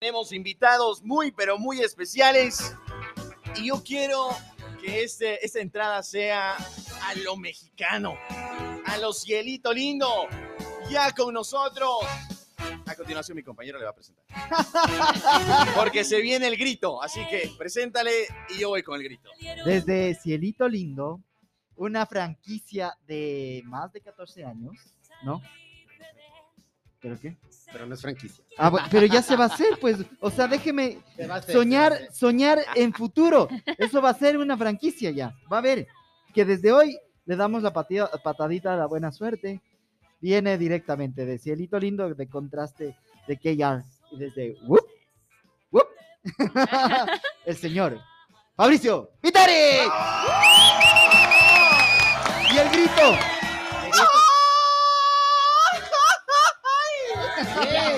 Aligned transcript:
Tenemos 0.00 0.32
invitados 0.32 1.02
muy, 1.02 1.30
pero 1.30 1.58
muy 1.58 1.80
especiales. 1.80 2.74
Y 3.56 3.66
yo 3.66 3.82
quiero 3.84 4.30
que 4.80 5.02
este, 5.02 5.44
esta 5.44 5.60
entrada 5.60 6.02
sea 6.02 6.56
a 6.56 7.14
lo 7.22 7.36
mexicano, 7.36 8.16
a 8.86 8.96
lo 8.96 9.12
cielito 9.12 9.74
lindo. 9.74 10.08
Ya 10.90 11.12
con 11.12 11.34
nosotros. 11.34 11.90
A 12.86 12.94
continuación 12.94 13.36
mi 13.36 13.42
compañero 13.42 13.78
le 13.78 13.84
va 13.84 13.90
a 13.90 13.94
presentar. 13.94 14.24
Porque 15.76 16.02
se 16.02 16.22
viene 16.22 16.46
el 16.46 16.56
grito, 16.56 17.02
así 17.02 17.20
que 17.28 17.52
preséntale 17.58 18.10
y 18.48 18.60
yo 18.60 18.70
voy 18.70 18.82
con 18.82 18.96
el 18.96 19.04
grito. 19.04 19.28
Desde 19.66 20.14
Cielito 20.14 20.66
Lindo, 20.66 21.20
una 21.76 22.06
franquicia 22.06 22.96
de 23.06 23.60
más 23.66 23.92
de 23.92 24.00
14 24.00 24.46
años, 24.46 24.74
¿no? 25.22 25.42
¿Pero 27.00 27.18
qué? 27.18 27.36
Pero 27.72 27.86
no 27.86 27.94
es 27.94 28.02
franquicia. 28.02 28.44
Ah, 28.58 28.88
pero 28.90 29.06
ya 29.06 29.22
se 29.22 29.34
va 29.36 29.44
a 29.44 29.46
hacer, 29.48 29.78
pues. 29.80 29.98
O 30.20 30.30
sea, 30.30 30.46
déjeme 30.46 30.98
hacer, 31.30 31.54
soñar, 31.54 31.98
soñar 32.12 32.58
en 32.74 32.92
futuro. 32.92 33.48
Eso 33.78 34.02
va 34.02 34.10
a 34.10 34.14
ser 34.14 34.36
una 34.36 34.56
franquicia 34.56 35.10
ya. 35.10 35.34
Va 35.50 35.58
a 35.58 35.62
ver 35.62 35.86
que 36.34 36.44
desde 36.44 36.70
hoy 36.72 36.98
le 37.24 37.36
damos 37.36 37.62
la 37.62 37.72
patida- 37.72 38.10
patadita 38.22 38.74
a 38.74 38.76
la 38.76 38.86
buena 38.86 39.10
suerte. 39.12 39.62
Viene 40.20 40.58
directamente 40.58 41.24
de 41.24 41.38
Cielito 41.38 41.78
Lindo, 41.78 42.12
de 42.14 42.28
contraste 42.28 42.94
de 43.26 43.36
KR. 43.38 43.82
Y 44.12 44.18
desde 44.18 44.56
Whoop, 44.66 44.84
Whoop, 45.70 45.86
el 47.46 47.56
señor 47.56 47.98
Fabricio 48.56 49.10
Vitari. 49.22 49.88
Y 52.52 52.58
el 52.58 52.68
grito. 52.70 53.39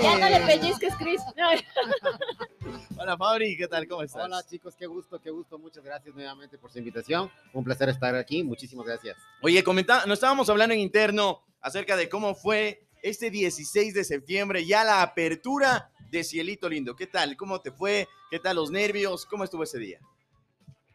Ya 0.02 0.18
no 0.18 0.28
le 0.28 0.40
pellizques, 0.46 0.94
Chris. 0.96 1.20
Hola 2.98 3.16
Fabri, 3.16 3.56
¿qué 3.56 3.68
tal? 3.68 3.86
¿Cómo 3.86 4.02
estás? 4.02 4.24
Hola 4.24 4.42
chicos, 4.42 4.74
qué 4.74 4.86
gusto, 4.86 5.20
qué 5.20 5.30
gusto. 5.30 5.58
Muchas 5.58 5.84
gracias 5.84 6.12
nuevamente 6.12 6.58
por 6.58 6.72
su 6.72 6.78
invitación. 6.78 7.30
Un 7.52 7.62
placer 7.62 7.88
estar 7.88 8.14
aquí. 8.16 8.42
Muchísimas 8.42 8.84
gracias. 8.84 9.16
Oye, 9.42 9.62
comenta, 9.62 10.04
nos 10.06 10.14
estábamos 10.14 10.48
hablando 10.48 10.74
en 10.74 10.80
interno 10.80 11.42
acerca 11.60 11.96
de 11.96 12.08
cómo 12.08 12.34
fue 12.34 12.84
este 13.02 13.30
16 13.30 13.94
de 13.94 14.02
septiembre, 14.02 14.66
ya 14.66 14.82
la 14.82 15.02
apertura 15.02 15.92
de 16.10 16.24
Cielito 16.24 16.68
Lindo. 16.68 16.96
¿Qué 16.96 17.06
tal? 17.06 17.36
¿Cómo 17.36 17.60
te 17.60 17.70
fue? 17.70 18.08
¿Qué 18.28 18.40
tal 18.40 18.56
los 18.56 18.72
nervios? 18.72 19.24
¿Cómo 19.24 19.44
estuvo 19.44 19.62
ese 19.62 19.78
día? 19.78 20.00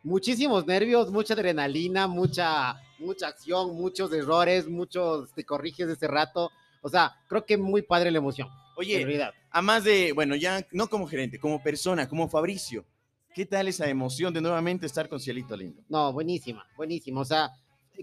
Muchísimos 0.03 0.65
nervios, 0.65 1.11
mucha 1.11 1.33
adrenalina, 1.33 2.07
mucha, 2.07 2.75
mucha 2.99 3.27
acción, 3.27 3.73
muchos 3.75 4.11
errores, 4.11 4.67
muchos 4.67 5.31
te 5.33 5.45
corriges 5.45 5.87
de 5.87 5.93
ese 5.93 6.07
rato. 6.07 6.51
O 6.81 6.89
sea, 6.89 7.15
creo 7.27 7.45
que 7.45 7.57
muy 7.57 7.81
padre 7.81 8.11
la 8.11 8.17
emoción. 8.17 8.49
Oye, 8.77 9.31
a 9.49 9.61
más 9.63 9.83
de, 9.83 10.11
bueno, 10.13 10.35
ya 10.35 10.63
no 10.71 10.87
como 10.87 11.07
gerente, 11.07 11.39
como 11.39 11.63
persona, 11.63 12.07
como 12.07 12.29
Fabricio, 12.29 12.85
¿qué 13.33 13.43
tal 13.47 13.67
esa 13.67 13.89
emoción 13.89 14.31
de 14.35 14.39
nuevamente 14.39 14.85
estar 14.85 15.09
con 15.09 15.19
Cielito 15.19 15.57
Lindo? 15.57 15.81
No, 15.89 16.13
buenísima, 16.13 16.63
buenísima. 16.77 17.21
O 17.21 17.25
sea, 17.25 17.49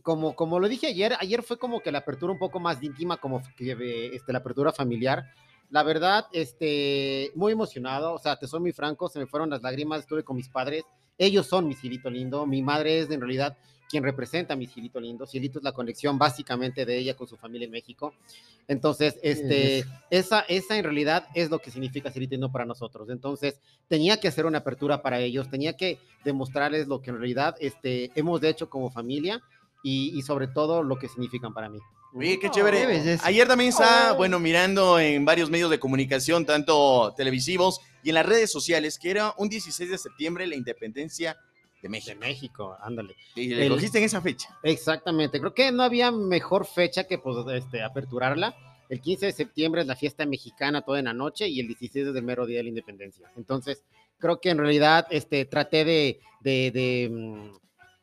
como, 0.03 0.35
como 0.35 0.59
lo 0.59 0.69
dije 0.69 0.89
ayer, 0.89 1.15
ayer 1.21 1.45
fue 1.45 1.59
como 1.59 1.81
que 1.81 1.93
la 1.93 1.99
apertura 1.99 2.33
un 2.33 2.41
poco 2.41 2.59
más 2.59 2.83
íntima, 2.83 3.19
como 3.19 3.41
que 3.57 4.11
este, 4.15 4.33
la 4.33 4.41
apertura 4.41 4.73
familiar. 4.73 5.25
La 5.71 5.85
verdad, 5.85 6.27
este, 6.33 7.31
muy 7.37 7.53
emocionado. 7.53 8.13
O 8.13 8.19
sea, 8.19 8.37
te 8.37 8.49
soy 8.49 8.59
muy 8.59 8.73
franco, 8.73 9.09
se 9.09 9.21
me 9.21 9.27
fueron 9.27 9.51
las 9.51 9.63
lágrimas. 9.63 10.01
Estuve 10.01 10.25
con 10.25 10.37
mis 10.37 10.49
padres. 10.49 10.83
Ellos 11.17 11.47
son 11.47 11.69
mi 11.69 11.75
Cielito 11.75 12.11
lindo. 12.11 12.47
Mi 12.47 12.63
madre 12.63 12.99
es 12.99 13.11
en 13.11 13.21
realidad 13.21 13.57
quien 13.89 14.03
representa 14.03 14.55
a 14.55 14.57
mi 14.57 14.67
Cielito 14.67 15.01
lindo. 15.01 15.27
Cielito 15.27 15.59
es 15.59 15.65
la 15.65 15.73
conexión 15.73 16.19
básicamente 16.19 16.85
de 16.85 16.97
ella 16.97 17.15
con 17.15 17.27
su 17.27 17.37
familia 17.37 17.67
en 17.67 17.71
México. 17.71 18.15
Entonces, 18.69 19.17
este, 19.23 19.85
esa, 20.11 20.41
esa 20.41 20.77
en 20.77 20.85
realidad 20.85 21.27
es 21.35 21.51
lo 21.51 21.59
que 21.59 21.71
significa 21.71 22.11
Cielito 22.11 22.33
lindo 22.33 22.53
para 22.53 22.65
nosotros. 22.65 23.09
Entonces, 23.11 23.59
tenía 23.89 24.19
que 24.19 24.29
hacer 24.29 24.47
una 24.47 24.59
apertura 24.59 25.03
para 25.03 25.21
ellos, 25.21 25.51
tenía 25.51 25.77
que 25.77 25.99
demostrarles 26.25 26.89
lo 26.89 27.01
que 27.01 27.11
en 27.11 27.19
realidad 27.19 27.57
este, 27.61 28.11
hemos 28.15 28.43
hecho 28.43 28.69
como 28.69 28.91
familia 28.91 29.43
y, 29.83 30.19
y 30.19 30.23
sobre 30.23 30.49
todo 30.49 30.83
lo 30.83 30.99
que 30.99 31.09
significan 31.09 31.53
para 31.53 31.69
mí. 31.69 31.79
Oye, 32.17 32.39
qué 32.39 32.49
chévere. 32.49 33.19
Ayer 33.25 33.49
también 33.49 33.71
está, 33.71 34.13
bueno, 34.13 34.39
mirando 34.39 35.01
en 35.01 35.25
varios 35.25 35.51
medios 35.51 35.69
de 35.69 35.81
comunicación, 35.81 36.47
tanto 36.47 37.13
televisivos 37.17 37.81
y 38.05 38.11
en 38.11 38.15
las 38.15 38.25
redes 38.25 38.53
sociales, 38.53 39.01
que 39.01 39.11
era 39.11 39.35
un 39.37 39.49
16 39.49 39.91
de 39.91 39.99
septiembre 39.99 40.47
la 40.47 40.55
independencia 40.55 41.37
de 41.85 41.89
De 41.89 42.15
México. 42.15 42.21
México, 42.21 42.77
ándale. 42.81 43.15
Y 43.35 43.49
le 43.55 43.67
El- 43.67 43.73
cogiste 43.73 43.99
en 43.99 44.05
esa 44.05 44.21
fecha. 44.21 44.49
Exactamente, 44.63 45.39
creo 45.41 45.55
que 45.55 45.71
no 45.73 45.83
había 45.83 46.11
mejor 46.11 46.67
fecha 46.67 47.05
que 47.05 47.19
pues, 47.19 47.37
este, 47.55 47.83
aperturarla. 47.83 48.55
El 48.89 49.01
15 49.01 49.27
de 49.27 49.33
septiembre 49.33 49.81
es 49.81 49.87
la 49.87 49.97
fiesta 49.97 50.27
mexicana 50.27 50.83
toda 50.83 50.99
en 50.99 51.07
la 51.07 51.15
noche 51.15 51.49
y 51.49 51.59
el 51.61 51.67
16 51.67 52.09
es 52.09 52.15
el 52.17 52.23
mero 52.23 52.45
día 52.47 52.59
de 52.59 52.65
la 52.65 52.69
independencia. 52.69 53.31
Entonces, 53.37 53.83
creo 54.19 54.41
que 54.41 54.51
en 54.51 54.59
realidad 54.59 55.07
este, 55.11 55.45
traté 55.47 55.85
de, 55.85 56.21
de, 56.41 56.71
de, 56.71 57.09
mm, 57.11 57.51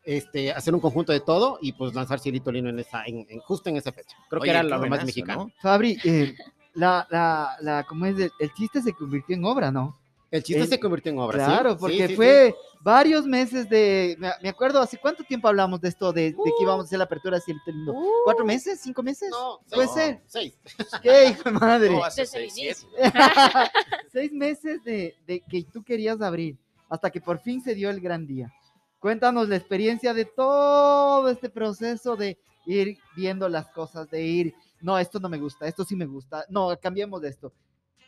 este, 0.03 0.51
hacer 0.51 0.73
un 0.73 0.79
conjunto 0.81 1.11
de 1.13 1.19
todo 1.19 1.59
y 1.61 1.73
pues 1.73 1.93
lanzar 1.93 2.19
Cielito 2.19 2.51
Lino 2.51 2.69
en 2.69 2.79
esa, 2.79 3.03
en, 3.05 3.25
en- 3.29 3.39
justo 3.41 3.69
en 3.69 3.77
esa 3.77 3.91
fecha. 3.91 4.17
Creo 4.29 4.41
Oye, 4.41 4.51
que 4.51 4.57
era 4.57 4.63
lo 4.63 4.87
más 4.87 5.05
mexicano. 5.05 5.45
¿no? 5.45 5.51
Fabri, 5.61 5.97
eh, 6.03 6.33
la, 6.73 7.07
la, 7.11 7.55
la, 7.61 7.83
¿cómo 7.87 8.05
es? 8.07 8.17
El, 8.17 8.31
el 8.39 8.53
chiste 8.53 8.81
se 8.81 8.93
convirtió 8.93 9.35
en 9.35 9.45
obra, 9.45 9.71
¿no? 9.71 9.97
El 10.31 10.41
chiste 10.43 10.63
El- 10.63 10.67
se 10.69 10.79
convirtió 10.79 11.11
en 11.11 11.19
obra. 11.19 11.37
¿sí? 11.39 11.45
Claro, 11.45 11.71
Sí, 11.73 11.77
porque 11.79 12.07
sí, 12.07 12.15
fue 12.15 12.55
varios 12.83 13.25
meses 13.25 13.69
de. 13.69 14.17
Me, 14.41 14.49
acuerdo, 14.49 14.79
¿hace 14.81 14.97
cuánto 14.97 15.23
tiempo 15.23 15.47
hablamos 15.47 15.81
de 15.81 15.89
esto? 15.89 16.11
De, 16.11 16.31
de 16.31 16.35
Uh. 16.37 16.43
que 16.43 16.63
íbamos 16.63 16.85
a 16.85 16.87
hacer 16.87 16.97
la 16.97 17.05
apertura 17.05 17.37
de 17.37 17.41
Cielito 17.41 17.71
Lindo. 17.71 17.95
¿Cuatro 18.25 18.45
meses? 18.45 18.79
¿Cinco 18.81 19.03
meses? 19.03 19.29
No, 19.31 19.59
Puede 19.69 19.87
seis. 19.87 19.95
ser. 19.95 20.21
Seis. 20.27 20.59
¿Qué, 21.01 21.27
hijo 21.29 21.43
de 21.43 21.51
madre? 21.51 21.89
No, 21.89 22.03
hace 22.03 22.25
seis, 22.25 22.57
inicio. 22.57 22.87
Seis 24.11 24.31
meses 24.33 24.83
de, 24.83 25.15
de 25.25 25.39
que 25.41 25.63
tú 25.63 25.83
querías 25.83 26.21
abrir, 26.21 26.57
hasta 26.89 27.09
que 27.09 27.21
por 27.21 27.39
fin 27.39 27.61
se 27.63 27.73
dio 27.75 27.89
el 27.89 28.01
gran 28.01 28.27
día. 28.27 28.51
Cuéntanos 28.99 29.47
la 29.47 29.55
experiencia 29.55 30.13
de 30.13 30.25
todo 30.25 31.29
este 31.29 31.49
proceso 31.49 32.15
de 32.15 32.37
ir 32.65 32.97
viendo 33.15 33.47
las 33.49 33.67
cosas, 33.67 34.09
de 34.11 34.21
ir, 34.21 34.53
no, 34.81 34.99
esto 34.99 35.19
no 35.19 35.29
me 35.29 35.37
gusta, 35.39 35.65
esto 35.67 35.83
sí 35.85 35.95
me 35.95 36.05
gusta, 36.05 36.45
no, 36.49 36.77
cambiemos 36.79 37.21
de 37.21 37.29
esto. 37.29 37.53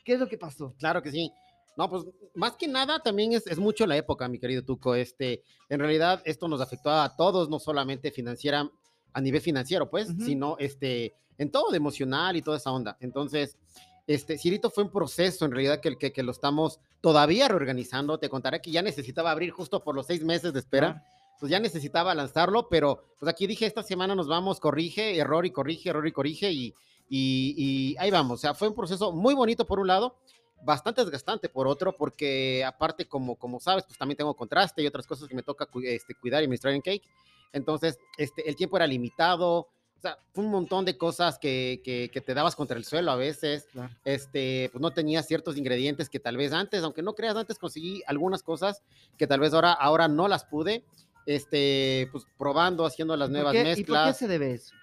¿Qué 0.03 0.13
es 0.13 0.19
lo 0.19 0.27
que 0.27 0.37
pasó? 0.37 0.73
Claro 0.77 1.01
que 1.01 1.09
sí. 1.09 1.31
No, 1.75 1.89
pues 1.89 2.03
más 2.35 2.53
que 2.53 2.67
nada 2.67 2.99
también 2.99 3.33
es, 3.33 3.47
es 3.47 3.57
mucho 3.57 3.85
la 3.85 3.97
época, 3.97 4.27
mi 4.27 4.39
querido 4.39 4.63
Tuco. 4.63 4.95
Este, 4.95 5.43
en 5.69 5.79
realidad 5.79 6.21
esto 6.25 6.47
nos 6.47 6.61
afectó 6.61 6.91
a 6.91 7.15
todos, 7.15 7.49
no 7.49 7.59
solamente 7.59 8.11
financiera, 8.11 8.69
a 9.13 9.21
nivel 9.21 9.41
financiero, 9.41 9.89
pues, 9.89 10.09
Ujú. 10.09 10.23
sino 10.23 10.55
este, 10.59 11.15
en 11.37 11.51
todo 11.51 11.71
de 11.71 11.77
emocional 11.77 12.35
y 12.35 12.41
toda 12.41 12.57
esa 12.57 12.71
onda. 12.71 12.97
Entonces, 12.99 13.57
este, 14.05 14.37
Cirito 14.37 14.69
fue 14.69 14.83
un 14.83 14.91
proceso 14.91 15.45
en 15.45 15.51
realidad 15.51 15.79
que, 15.79 15.97
que, 15.97 16.11
que 16.11 16.23
lo 16.23 16.31
estamos 16.31 16.79
todavía 17.01 17.47
reorganizando. 17.47 18.17
Te 18.17 18.29
contaré 18.29 18.61
que 18.61 18.71
ya 18.71 18.81
necesitaba 18.81 19.31
abrir 19.31 19.51
justo 19.51 19.83
por 19.83 19.95
los 19.95 20.07
seis 20.07 20.23
meses 20.23 20.53
de 20.53 20.59
espera. 20.59 21.03
Pues 21.39 21.49
ya 21.49 21.59
necesitaba 21.59 22.15
lanzarlo, 22.15 22.69
pero 22.69 23.03
pues 23.19 23.29
aquí 23.29 23.47
dije, 23.47 23.65
esta 23.65 23.83
semana 23.83 24.15
nos 24.15 24.27
vamos, 24.27 24.59
corrige, 24.61 25.17
error 25.17 25.45
y 25.45 25.51
corrige, 25.51 25.89
error 25.89 26.07
y 26.07 26.11
corrige, 26.11 26.51
y, 26.51 26.73
y, 27.09 27.55
y 27.57 27.95
ahí 27.97 28.11
vamos. 28.11 28.39
O 28.39 28.41
sea, 28.41 28.53
fue 28.53 28.69
un 28.69 28.75
proceso 28.75 29.11
muy 29.11 29.33
bonito 29.33 29.65
por 29.65 29.79
un 29.79 29.87
lado, 29.87 30.15
bastante 30.63 31.01
desgastante 31.01 31.49
por 31.49 31.67
otro, 31.67 31.95
porque 31.95 32.63
aparte, 32.65 33.05
como, 33.05 33.35
como 33.35 33.59
sabes, 33.59 33.83
pues 33.85 33.97
también 33.97 34.17
tengo 34.17 34.35
contraste 34.35 34.81
y 34.81 34.87
otras 34.87 35.05
cosas 35.07 35.27
que 35.27 35.35
me 35.35 35.43
toca 35.43 35.67
este, 35.83 36.15
cuidar 36.15 36.41
y 36.41 36.45
administrar 36.45 36.73
en 36.73 36.81
Cake. 36.81 37.07
Entonces, 37.51 37.97
este, 38.17 38.47
el 38.49 38.55
tiempo 38.55 38.77
era 38.77 38.87
limitado. 38.87 39.67
O 39.95 40.01
sea, 40.03 40.17
fue 40.33 40.43
un 40.43 40.51
montón 40.51 40.83
de 40.83 40.97
cosas 40.97 41.39
que, 41.39 41.81
que, 41.83 42.09
que 42.11 42.19
te 42.19 42.33
dabas 42.33 42.55
contra 42.57 42.75
el 42.77 42.83
suelo 42.83 43.11
a 43.11 43.15
veces. 43.15 43.67
Claro. 43.71 43.93
Este, 44.03 44.69
pues 44.71 44.81
no 44.81 44.91
tenías 44.91 45.27
ciertos 45.27 45.55
ingredientes 45.55 46.09
que 46.09 46.19
tal 46.19 46.35
vez 46.35 46.51
antes, 46.51 46.83
aunque 46.83 47.01
no 47.01 47.13
creas, 47.13 47.37
antes 47.37 47.57
conseguí 47.57 48.01
algunas 48.07 48.43
cosas 48.43 48.81
que 49.17 49.27
tal 49.27 49.39
vez 49.39 49.53
ahora, 49.53 49.71
ahora 49.71 50.07
no 50.07 50.27
las 50.27 50.43
pude. 50.45 50.83
Este, 51.25 52.09
pues 52.11 52.25
probando, 52.37 52.85
haciendo 52.85 53.15
las 53.15 53.29
¿Por 53.29 53.33
nuevas 53.33 53.53
qué- 53.53 53.59
¿Y 53.59 53.63
por 53.63 53.75
qué 53.75 53.75
mezclas. 53.77 54.17
se 54.17 54.27
debe 54.27 54.53
eso? 54.53 54.73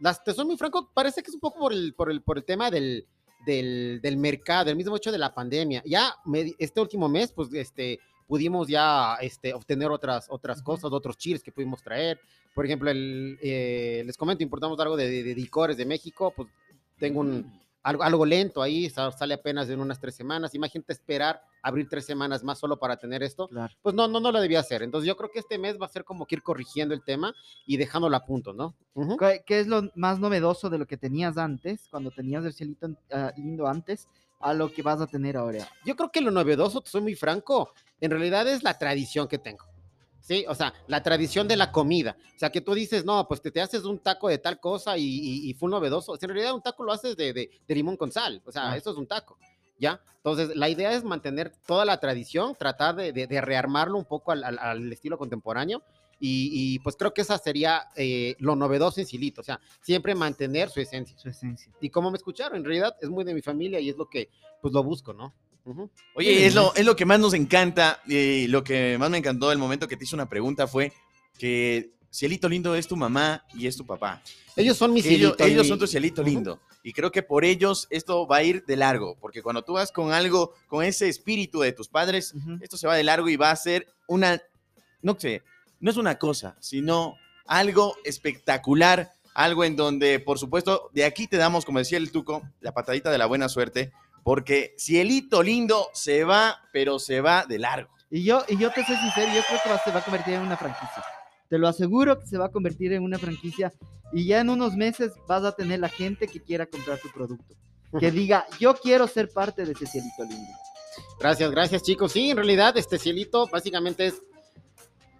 Las, 0.00 0.24
te 0.24 0.32
soy 0.32 0.46
muy 0.46 0.56
franco, 0.56 0.90
parece 0.94 1.22
que 1.22 1.28
es 1.30 1.34
un 1.34 1.40
poco 1.40 1.58
por 1.58 1.72
el, 1.72 1.94
por 1.94 2.10
el, 2.10 2.22
por 2.22 2.38
el 2.38 2.44
tema 2.44 2.70
del, 2.70 3.06
del, 3.44 4.00
del 4.02 4.16
mercado, 4.16 4.70
el 4.70 4.76
mismo 4.76 4.96
hecho 4.96 5.12
de 5.12 5.18
la 5.18 5.34
pandemia. 5.34 5.82
Ya 5.84 6.14
me- 6.24 6.52
este 6.58 6.80
último 6.80 7.08
mes, 7.08 7.32
pues, 7.32 7.52
este, 7.54 7.98
pudimos 8.26 8.68
ya 8.68 9.16
este, 9.20 9.52
obtener 9.52 9.90
otras, 9.90 10.26
otras 10.30 10.62
cosas, 10.62 10.92
otros 10.92 11.16
chiles 11.18 11.42
que 11.42 11.52
pudimos 11.52 11.82
traer. 11.82 12.18
Por 12.54 12.64
ejemplo, 12.64 12.90
el, 12.90 13.38
eh, 13.42 14.02
les 14.06 14.16
comento, 14.16 14.42
importamos 14.42 14.78
algo 14.80 14.96
de, 14.96 15.08
de- 15.08 15.22
de 15.22 15.34
licores 15.34 15.76
de 15.76 15.84
México, 15.86 16.32
pues 16.34 16.48
tengo 16.98 17.20
un, 17.20 17.52
algo, 17.82 18.02
algo 18.02 18.24
lento 18.26 18.62
ahí, 18.62 18.88
sa- 18.90 19.10
sale 19.12 19.34
apenas 19.34 19.68
en 19.68 19.80
unas 19.80 19.98
tres 20.00 20.14
semanas. 20.14 20.54
Imagínate 20.54 20.92
esperar 20.92 21.42
abrir 21.62 21.88
tres 21.88 22.06
semanas 22.06 22.42
más 22.44 22.58
solo 22.58 22.78
para 22.78 22.96
tener 22.96 23.22
esto. 23.22 23.48
Claro. 23.48 23.74
Pues 23.82 23.94
no, 23.94 24.08
no, 24.08 24.20
no 24.20 24.30
lo 24.32 24.40
debía 24.40 24.60
hacer. 24.60 24.82
Entonces 24.82 25.06
yo 25.08 25.16
creo 25.16 25.30
que 25.30 25.38
este 25.40 25.58
mes 25.58 25.76
va 25.80 25.86
a 25.86 25.88
ser 25.88 26.04
como 26.04 26.26
que 26.26 26.36
ir 26.36 26.42
corrigiendo 26.42 26.94
el 26.94 27.02
tema 27.02 27.34
y 27.66 27.76
dejándolo 27.76 28.16
a 28.16 28.24
punto, 28.24 28.52
¿no? 28.52 28.74
Ujú. 28.94 29.16
¿Qué, 29.16 29.42
qué 29.46 29.60
es 29.60 29.66
lo 29.66 29.90
más 29.94 30.18
novedoso 30.18 30.70
de 30.70 30.78
lo 30.78 30.86
que 30.86 30.96
tenías 30.96 31.38
antes, 31.38 31.86
cuando 31.90 32.10
tenías 32.10 32.44
el 32.44 32.52
cielito 32.52 32.88
ah, 33.12 33.32
lindo 33.36 33.66
antes, 33.66 34.08
a 34.40 34.52
lo 34.54 34.72
que 34.72 34.82
vas 34.82 35.00
a 35.00 35.06
tener 35.06 35.36
ahora? 35.36 35.68
Yo 35.84 35.94
creo 35.96 36.10
que 36.10 36.20
lo 36.20 36.30
novedoso, 36.30 36.82
soy 36.84 37.00
muy 37.00 37.14
franco, 37.14 37.72
en 38.00 38.10
realidad 38.10 38.46
es 38.48 38.62
la 38.62 38.76
tradición 38.78 39.28
que 39.28 39.38
tengo. 39.38 39.64
Sí, 40.22 40.44
o 40.48 40.54
sea, 40.54 40.72
la 40.86 41.02
tradición 41.02 41.48
de 41.48 41.56
la 41.56 41.72
comida. 41.72 42.16
O 42.34 42.38
sea, 42.38 42.50
que 42.50 42.60
tú 42.60 42.74
dices, 42.74 43.04
no, 43.04 43.26
pues 43.26 43.42
te, 43.42 43.50
te 43.50 43.60
haces 43.60 43.84
un 43.84 43.98
taco 43.98 44.28
de 44.28 44.38
tal 44.38 44.60
cosa 44.60 44.96
y, 44.96 45.02
y, 45.04 45.50
y 45.50 45.54
fue 45.54 45.68
novedoso. 45.68 46.12
O 46.12 46.16
sea, 46.16 46.26
en 46.28 46.34
realidad 46.34 46.54
un 46.54 46.62
taco 46.62 46.84
lo 46.84 46.92
haces 46.92 47.16
de, 47.16 47.32
de, 47.32 47.50
de 47.66 47.74
limón 47.74 47.96
con 47.96 48.10
sal. 48.12 48.40
O 48.46 48.52
sea, 48.52 48.70
Ah. 48.70 48.76
eso 48.76 48.92
es 48.92 48.96
un 48.96 49.06
taco. 49.06 49.36
¿ya? 49.78 50.00
Entonces, 50.18 50.54
la 50.54 50.68
idea 50.68 50.92
es 50.92 51.02
mantener 51.02 51.50
toda 51.66 51.84
la 51.84 51.98
tradición, 51.98 52.54
tratar 52.56 52.94
de, 52.94 53.12
de- 53.12 53.26
de 53.26 53.40
rearmarlo 53.40 53.98
un 53.98 54.04
poco 54.04 54.30
al, 54.30 54.44
al- 54.44 54.58
al 54.60 54.92
estilo 54.92 55.18
contemporáneo. 55.18 55.82
Y, 56.20 56.50
y, 56.52 56.78
pues 56.78 56.94
creo 56.94 57.12
que 57.12 57.22
esa 57.22 57.36
sería 57.36 57.88
eh, 57.96 58.36
lo 58.38 58.54
novedoso 58.54 59.00
en 59.00 59.06
Silito, 59.08 59.40
o 59.40 59.44
sea, 59.44 59.58
siempre 59.80 60.14
mantener 60.14 60.70
su 60.70 60.80
esencia. 60.80 61.18
Su 61.18 61.28
esencia. 61.30 61.72
Y 61.80 61.90
como 61.90 62.12
me 62.12 62.16
escucharon, 62.16 62.58
en 62.58 62.64
realidad 62.64 62.94
es 63.00 63.08
muy 63.10 63.24
de 63.24 63.34
mi 63.34 63.42
familia 63.42 63.80
y 63.80 63.88
es 63.88 63.96
lo 63.96 64.08
que 64.08 64.30
pues 64.60 64.72
lo 64.72 64.84
busco, 64.84 65.12
¿no? 65.12 65.34
Ujú. 65.64 65.90
Oye, 66.14 66.46
es 66.46 66.54
lo, 66.54 66.74
es 66.74 66.84
lo 66.84 66.96
que 66.96 67.04
más 67.04 67.20
nos 67.20 67.34
encanta 67.34 68.00
y 68.06 68.46
lo 68.48 68.64
que 68.64 68.96
más 68.98 69.10
me 69.10 69.18
encantó 69.18 69.48
del 69.50 69.58
momento 69.58 69.86
que 69.88 69.96
te 69.96 70.04
hice 70.04 70.14
una 70.14 70.28
pregunta 70.28 70.66
fue 70.66 70.92
que 71.38 71.92
Cielito 72.12 72.48
Lindo 72.48 72.74
es 72.74 72.86
tu 72.88 72.96
mamá 72.96 73.44
y 73.54 73.66
es 73.66 73.76
tu 73.76 73.86
papá. 73.86 74.22
Ellos 74.56 74.76
son 74.76 74.92
mis 74.92 75.06
Ellos, 75.06 75.34
Cielito, 75.36 75.44
ellos 75.44 75.68
son 75.68 75.78
tu 75.78 75.86
Cielito. 75.86 76.22
Lindo. 76.22 76.60
Y 76.82 76.92
creo 76.92 77.12
que 77.12 77.22
por 77.22 77.44
ellos 77.44 77.86
esto 77.90 78.26
va 78.26 78.38
a 78.38 78.42
ir 78.42 78.64
de 78.64 78.76
largo, 78.76 79.16
porque 79.20 79.40
cuando 79.42 79.62
tú 79.62 79.74
vas 79.74 79.92
con 79.92 80.12
algo, 80.12 80.52
con 80.66 80.84
ese 80.84 81.08
espíritu 81.08 81.60
de 81.60 81.72
tus 81.72 81.88
padres, 81.88 82.34
Ujú. 82.34 82.58
esto 82.60 82.76
se 82.76 82.86
va 82.88 82.96
de 82.96 83.04
largo 83.04 83.28
y 83.28 83.36
va 83.36 83.50
a 83.52 83.56
ser 83.56 83.86
una, 84.08 84.42
no 85.00 85.16
sé, 85.18 85.42
no 85.78 85.90
es 85.90 85.96
una 85.96 86.18
cosa, 86.18 86.56
sino 86.60 87.14
algo 87.46 87.96
espectacular, 88.04 89.12
algo 89.34 89.64
en 89.64 89.76
donde, 89.76 90.18
por 90.20 90.38
supuesto, 90.38 90.90
de 90.92 91.04
aquí 91.04 91.26
te 91.28 91.36
damos, 91.36 91.64
como 91.64 91.78
decía 91.78 91.98
el 91.98 92.10
Tuco, 92.10 92.42
la 92.60 92.72
patadita 92.74 93.10
de 93.10 93.18
la 93.18 93.26
buena 93.26 93.48
suerte, 93.48 93.92
porque 94.22 94.74
Cielito 94.78 95.42
Lindo 95.42 95.88
se 95.92 96.24
va, 96.24 96.60
pero 96.72 96.98
se 96.98 97.20
va 97.20 97.44
de 97.46 97.58
largo. 97.58 97.90
Y 98.10 98.24
yo, 98.24 98.44
y 98.48 98.56
yo 98.58 98.70
te 98.70 98.84
soy 98.84 98.96
sincero, 98.96 99.32
yo 99.34 99.42
creo 99.46 99.60
que 99.62 99.70
va, 99.70 99.78
se 99.78 99.90
va 99.90 100.00
a 100.00 100.04
convertir 100.04 100.34
en 100.34 100.42
una 100.42 100.56
franquicia. 100.56 101.02
Te 101.48 101.58
lo 101.58 101.68
aseguro 101.68 102.18
que 102.18 102.26
se 102.26 102.38
va 102.38 102.46
a 102.46 102.50
convertir 102.50 102.92
en 102.92 103.02
una 103.02 103.18
franquicia 103.18 103.72
y 104.12 104.26
ya 104.26 104.40
en 104.40 104.50
unos 104.50 104.76
meses 104.76 105.12
vas 105.26 105.44
a 105.44 105.52
tener 105.52 105.80
la 105.80 105.88
gente 105.88 106.28
que 106.28 106.40
quiera 106.40 106.66
comprar 106.66 106.98
tu 106.98 107.10
producto. 107.10 107.54
Que 107.98 108.10
diga, 108.10 108.46
yo 108.58 108.74
quiero 108.74 109.06
ser 109.06 109.28
parte 109.30 109.66
de 109.66 109.72
ese 109.72 109.86
cielito 109.86 110.24
lindo. 110.24 110.50
Gracias, 111.20 111.50
gracias 111.50 111.82
chicos. 111.82 112.12
Sí, 112.12 112.30
en 112.30 112.36
realidad 112.36 112.76
este 112.76 112.98
cielito 112.98 113.46
básicamente 113.48 114.06
es 114.06 114.22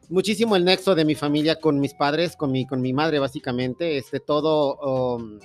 muchísimo 0.09 0.57
el 0.57 0.65
nexo 0.65 0.95
de 0.95 1.05
mi 1.05 1.15
familia 1.15 1.59
con 1.59 1.81
mis 1.81 1.95
padres, 1.95 2.37
con 2.37 2.51
mi, 2.51 2.67
con 2.67 2.81
mi 2.81 2.93
madre 2.93 3.19
básicamente. 3.19 3.99
Este 3.99 4.21
todo, 4.21 5.17
um, 5.17 5.39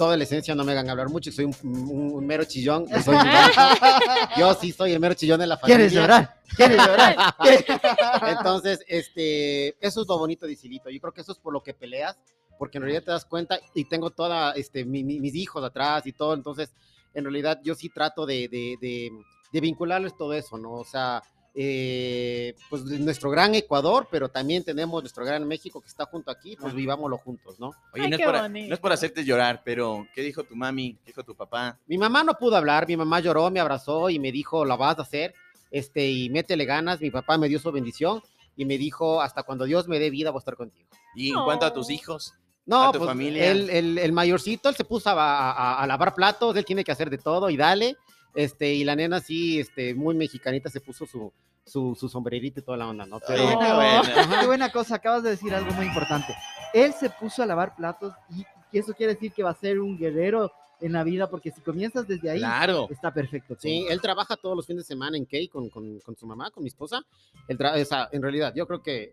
toda 0.00 0.16
la 0.16 0.24
esencia, 0.24 0.54
no 0.54 0.64
me 0.64 0.72
hagan 0.72 0.88
hablar 0.88 1.10
mucho, 1.10 1.30
soy 1.30 1.44
un, 1.44 1.54
un- 1.62 2.12
un 2.14 2.26
mero 2.26 2.44
chillón. 2.44 2.86
Yo, 2.88 3.02
soy- 3.02 3.16
yo 4.38 4.54
sí 4.54 4.72
soy 4.72 4.92
el 4.92 4.98
mero 5.00 5.12
chillón 5.14 5.38
de 5.40 5.46
la 5.46 5.58
familia. 5.58 5.76
¿Quieres 5.76 5.92
llorar? 5.92 6.40
¿Quieres 6.56 6.78
llorar? 6.78 7.34
Entonces, 8.38 8.82
este, 8.88 9.68
eso 9.86 10.00
es 10.02 10.08
lo 10.08 10.16
bonito 10.18 10.46
de 10.46 10.56
Silito. 10.56 10.88
Yo 10.88 10.98
creo 11.00 11.12
que 11.12 11.20
eso 11.20 11.32
es 11.32 11.38
por 11.38 11.52
lo 11.52 11.62
que 11.62 11.74
peleas, 11.74 12.18
porque 12.58 12.78
en 12.78 12.82
realidad 12.84 13.02
te 13.04 13.10
das 13.10 13.26
cuenta 13.26 13.60
y 13.74 13.84
tengo 13.84 14.08
toda, 14.10 14.52
este, 14.52 14.86
mi- 14.86 15.04
mi- 15.04 15.20
mis 15.20 15.34
hijos 15.34 15.62
atrás 15.62 16.06
y 16.06 16.12
todo. 16.12 16.32
Entonces, 16.32 16.72
en 17.12 17.24
realidad 17.24 17.60
yo 17.62 17.74
sí 17.74 17.90
trato 17.90 18.24
de, 18.24 18.48
de, 18.48 18.76
de- 18.80 19.10
de 19.52 19.60
vincularles 19.60 20.16
todo 20.16 20.32
eso, 20.32 20.56
¿no? 20.56 20.72
O 20.72 20.84
sea, 20.84 21.22
eh, 21.54 22.54
pues 22.68 22.82
nuestro 22.84 23.30
gran 23.30 23.54
Ecuador, 23.54 24.08
pero 24.10 24.28
también 24.28 24.62
tenemos 24.64 25.02
nuestro 25.02 25.24
gran 25.24 25.46
México 25.46 25.80
que 25.80 25.88
está 25.88 26.06
junto 26.06 26.30
aquí, 26.30 26.56
pues 26.56 26.74
vivámoslo 26.74 27.18
juntos, 27.18 27.58
¿no? 27.58 27.68
Oye, 27.92 28.04
Ay, 28.04 28.10
no, 28.10 28.16
es 28.16 28.42
bonito. 28.42 28.68
no 28.68 28.74
es 28.74 28.80
por 28.80 28.92
hacerte 28.92 29.24
llorar, 29.24 29.62
pero 29.64 30.06
¿qué 30.14 30.22
dijo 30.22 30.44
tu 30.44 30.54
mami? 30.56 30.94
¿Qué 31.04 31.06
dijo 31.08 31.24
tu 31.24 31.34
papá? 31.34 31.78
Mi 31.86 31.98
mamá 31.98 32.22
no 32.24 32.34
pudo 32.34 32.56
hablar, 32.56 32.86
mi 32.86 32.96
mamá 32.96 33.20
lloró, 33.20 33.50
me 33.50 33.60
abrazó 33.60 34.10
y 34.10 34.18
me 34.18 34.30
dijo, 34.32 34.64
la 34.64 34.76
vas 34.76 34.98
a 34.98 35.02
hacer, 35.02 35.34
este, 35.70 36.08
y 36.10 36.30
métele 36.30 36.64
ganas. 36.64 37.00
Mi 37.00 37.10
papá 37.10 37.36
me 37.38 37.48
dio 37.48 37.58
su 37.58 37.70
bendición 37.72 38.22
y 38.56 38.64
me 38.64 38.78
dijo, 38.78 39.20
hasta 39.20 39.42
cuando 39.42 39.64
Dios 39.64 39.88
me 39.88 39.98
dé 39.98 40.10
vida 40.10 40.30
voy 40.30 40.38
a 40.38 40.40
estar 40.40 40.56
contigo. 40.56 40.88
Y 41.14 41.30
en 41.30 41.42
cuanto 41.44 41.66
a 41.66 41.72
tus 41.74 41.90
hijos, 41.90 42.34
No, 42.66 42.82
¿A 42.84 42.92
tu 42.92 42.98
pues 42.98 43.08
familia? 43.08 43.50
El, 43.50 43.68
el- 43.70 43.98
el 43.98 44.12
mayorcito, 44.12 44.68
él 44.68 44.76
se 44.76 44.84
puso 44.84 45.10
a, 45.10 45.14
a- 45.50 45.82
a 45.82 45.86
lavar 45.88 46.14
platos, 46.14 46.54
él 46.56 46.64
tiene 46.64 46.84
que 46.84 46.92
hacer 46.92 47.10
de 47.10 47.18
todo 47.18 47.50
y 47.50 47.56
dale. 47.56 47.96
Este, 48.34 48.72
y 48.74 48.84
la 48.84 48.96
nena 48.96 49.20
sí, 49.20 49.60
este, 49.60 49.94
muy 49.94 50.14
mexicanita, 50.14 50.70
se 50.70 50.80
puso 50.80 51.06
su, 51.06 51.32
su, 51.64 51.94
su 51.98 52.08
sombrerito 52.08 52.60
y 52.60 52.62
toda 52.62 52.76
la 52.76 52.88
onda, 52.88 53.06
¿no? 53.06 53.20
Pero, 53.26 53.42
Oye, 53.44 53.56
qué 53.58 53.72
buena. 53.74 54.40
Qué 54.40 54.46
buena 54.46 54.72
cosa, 54.72 54.96
acabas 54.96 55.22
de 55.22 55.30
decir 55.30 55.54
algo 55.54 55.72
muy 55.72 55.86
importante. 55.86 56.34
Él 56.72 56.92
se 56.92 57.10
puso 57.10 57.42
a 57.42 57.46
lavar 57.46 57.74
platos 57.76 58.14
y, 58.30 58.44
y 58.72 58.78
eso 58.78 58.94
quiere 58.94 59.14
decir 59.14 59.32
que 59.32 59.42
va 59.42 59.50
a 59.50 59.54
ser 59.54 59.80
un 59.80 59.98
guerrero 59.98 60.52
en 60.80 60.92
la 60.92 61.04
vida, 61.04 61.28
porque 61.28 61.50
si 61.50 61.60
comienzas 61.60 62.06
desde 62.06 62.30
ahí, 62.30 62.38
claro. 62.38 62.88
está 62.90 63.12
perfecto. 63.12 63.54
todo. 63.54 63.60
sí, 63.60 63.86
él 63.90 64.00
trabaja 64.00 64.36
todos 64.36 64.56
los 64.56 64.66
fines 64.66 64.84
de 64.84 64.88
semana 64.88 65.16
en 65.16 65.26
Key 65.26 65.48
con, 65.48 65.68
con, 65.68 66.00
con 66.00 66.16
su 66.16 66.26
mamá, 66.26 66.50
con 66.50 66.62
mi 66.62 66.68
esposa. 66.68 67.02
Él 67.48 67.58
o 67.60 67.84
sea, 67.84 68.08
en 68.12 68.22
realidad, 68.22 68.54
yo 68.54 68.66
creo 68.66 68.82
que 68.82 69.12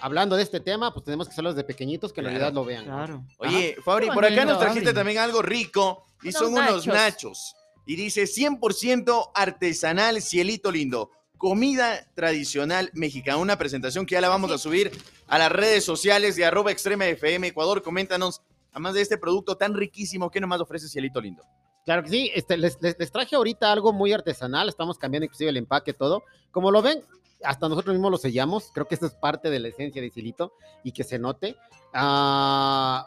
hablando 0.00 0.34
de 0.36 0.42
este 0.42 0.58
tema, 0.60 0.92
pues 0.92 1.04
tenemos 1.04 1.28
que 1.28 1.32
hacerlo 1.32 1.52
desde 1.52 1.64
pequeñitos, 1.64 2.12
que 2.12 2.20
en 2.20 2.24
Claro. 2.24 2.38
realidad 2.38 2.54
lo 2.54 2.64
vean. 2.64 2.86
¿no? 2.86 2.96
Claro. 2.96 3.24
Oye, 3.38 3.76
Fabri, 3.84 4.08
por 4.10 4.24
acá 4.24 4.44
nos 4.44 4.58
trajiste 4.58 4.92
también 4.92 5.18
algo 5.18 5.40
rico 5.40 6.04
y 6.22 6.28
Unos 6.28 6.38
son 6.40 6.52
unos 6.52 6.86
nachos. 6.86 7.54
Y 7.86 7.96
dice 7.96 8.24
100% 8.24 9.30
artesanal, 9.34 10.20
cielito 10.22 10.70
lindo. 10.72 11.10
Comida 11.36 12.06
tradicional 12.14 12.90
mexicana. 12.94 13.36
Una 13.38 13.58
presentación 13.58 14.06
que 14.06 14.14
ya 14.14 14.20
la 14.20 14.28
vamos 14.28 14.50
a 14.50 14.58
subir 14.58 14.90
a 15.26 15.38
las 15.38 15.52
redes 15.52 15.84
sociales 15.84 16.36
de 16.36 16.44
arroba 16.46 16.70
extrema 16.72 17.06
FM 17.06 17.48
Ecuador. 17.48 17.82
Coméntanos, 17.82 18.40
además 18.72 18.94
de 18.94 19.02
este 19.02 19.18
producto 19.18 19.56
tan 19.56 19.74
riquísimo, 19.74 20.30
¿qué 20.30 20.40
nomás 20.40 20.60
ofrece 20.60 20.88
cielito 20.88 21.20
lindo? 21.20 21.42
Claro 21.84 22.02
que 22.02 22.08
sí, 22.08 22.30
este, 22.34 22.56
les, 22.56 22.78
les- 22.80 22.96
les 22.98 23.12
traje 23.12 23.36
ahorita 23.36 23.70
algo 23.70 23.92
muy 23.92 24.10
artesanal, 24.14 24.70
estamos 24.70 24.96
cambiando 24.96 25.26
inclusive 25.26 25.50
el 25.50 25.58
empaque, 25.58 25.92
todo. 25.92 26.22
Como 26.50 26.70
lo 26.70 26.80
ven, 26.80 27.02
hasta 27.42 27.68
nosotros 27.68 27.94
mismos 27.94 28.10
lo 28.10 28.16
sellamos, 28.16 28.70
creo 28.72 28.88
que 28.88 28.94
esto 28.94 29.04
es 29.06 29.12
parte 29.14 29.50
de 29.50 29.58
la 29.60 29.68
esencia 29.68 30.00
de 30.00 30.08
Silito 30.10 30.54
y 30.82 30.92
que 30.92 31.04
se 31.04 31.18
note. 31.18 31.56
Ah, 31.92 33.04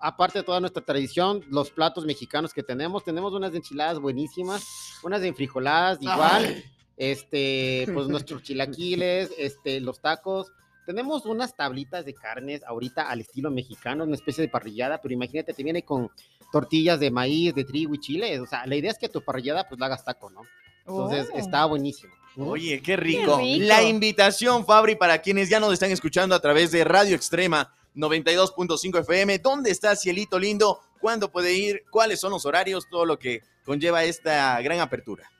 aparte 0.00 0.38
de 0.40 0.44
toda 0.44 0.60
nuestra 0.60 0.84
tradición, 0.84 1.44
los 1.50 1.70
platos 1.70 2.04
mexicanos 2.04 2.52
que 2.52 2.62
tenemos, 2.62 3.04
tenemos 3.04 3.32
unas 3.32 3.54
enchiladas 3.54 3.98
buenísimas, 3.98 4.64
unas 5.02 5.22
enfrijoladas 5.22 5.98
igual, 6.00 6.44
Ay. 6.46 6.64
este, 6.96 7.86
pues 7.92 8.06
nuestros 8.08 8.42
chilaquiles, 8.42 9.30
este, 9.38 9.80
los 9.80 10.00
tacos. 10.00 10.52
Tenemos 10.86 11.26
unas 11.26 11.54
tablitas 11.54 12.04
de 12.06 12.14
carnes 12.14 12.62
ahorita 12.64 13.10
al 13.10 13.20
estilo 13.20 13.50
mexicano, 13.50 14.04
una 14.04 14.14
especie 14.14 14.42
de 14.42 14.48
parrillada, 14.48 15.00
pero 15.02 15.12
imagínate, 15.12 15.52
te 15.52 15.62
viene 15.62 15.82
con 15.82 16.10
tortillas 16.50 16.98
de 16.98 17.10
maíz, 17.10 17.54
de 17.54 17.64
trigo 17.64 17.94
y 17.94 18.00
chile. 18.00 18.40
O 18.40 18.46
sea, 18.46 18.64
la 18.66 18.74
idea 18.74 18.90
es 18.90 18.98
que 18.98 19.08
tu 19.10 19.20
parrillada 19.20 19.68
pues 19.68 19.78
la 19.78 19.86
hagas 19.86 20.04
taco, 20.04 20.30
¿no? 20.30 20.42
Entonces 20.86 21.28
Oh. 21.34 21.36
está 21.38 21.66
buenísimo. 21.66 22.14
Oye, 22.38 22.80
qué 22.80 22.96
rico. 22.96 23.36
rico. 23.38 23.64
La 23.66 23.82
invitación, 23.82 24.64
Fabri, 24.64 24.94
para 24.96 25.20
quienes 25.20 25.50
ya 25.50 25.60
nos 25.60 25.72
están 25.74 25.90
escuchando 25.90 26.34
a 26.34 26.40
través 26.40 26.70
de 26.70 26.84
Radio 26.84 27.16
Extrema 27.16 27.74
92.5 27.96 29.00
FM. 29.00 29.38
¿Dónde 29.38 29.70
está 29.70 29.96
Cielito 29.96 30.38
Lindo? 30.38 30.80
¿Cuándo 31.00 31.30
puede 31.30 31.54
ir? 31.54 31.82
¿Cuáles 31.90 32.20
son 32.20 32.32
los 32.32 32.46
horarios? 32.46 32.88
Todo 32.90 33.04
lo 33.04 33.18
que 33.18 33.42
conlleva 33.64 34.04
esta 34.04 34.60
gran 34.62 34.80
apertura. 34.80 35.30